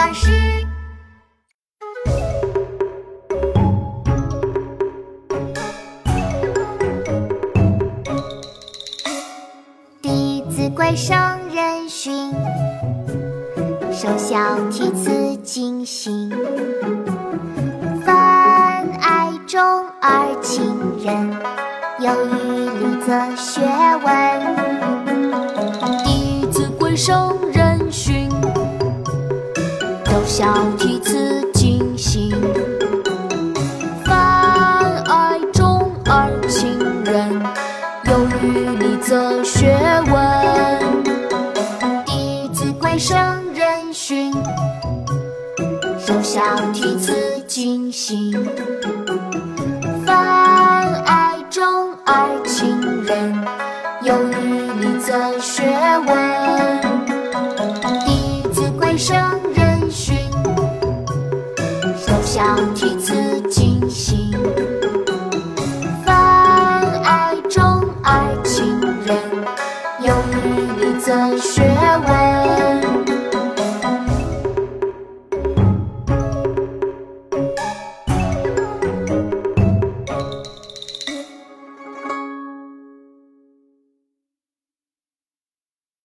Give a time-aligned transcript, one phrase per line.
[0.00, 0.30] 巴士。
[10.00, 11.14] 《弟子规》圣
[11.54, 12.32] 人训，
[13.92, 14.38] 首孝
[14.70, 16.30] 悌慈谨信，
[18.06, 19.60] 泛爱众
[20.00, 20.64] 而亲
[21.04, 21.30] 仁，
[21.98, 23.60] 有余力则学
[24.02, 24.08] 问。
[26.04, 27.49] 《弟子规》圣人训，
[30.40, 32.32] 首孝悌慈谨信，
[34.06, 37.42] 泛爱众而亲仁，
[38.06, 39.76] 有余力则学
[40.06, 40.14] 问。
[42.06, 43.18] 《弟子规》圣
[43.52, 44.32] 人训，
[45.98, 46.40] 首孝
[46.72, 47.12] 悌慈
[47.46, 48.32] 谨信，
[50.06, 51.62] 泛爱众
[52.06, 53.44] 而亲仁，
[54.04, 55.64] 有余力则学
[56.06, 56.16] 问。
[58.06, 59.14] 《弟子规》圣
[62.40, 64.32] 首孝悌慈谨信，
[66.06, 67.62] 泛爱众
[68.02, 69.14] 爱亲人，
[70.00, 70.36] 有余
[70.80, 71.60] 力则学
[72.08, 72.39] 问。